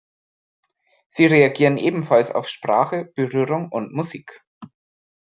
[1.09, 4.41] Sie reagieren ebenfalls auf Sprache, Berührung und Musik.